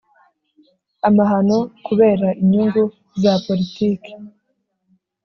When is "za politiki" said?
3.21-4.11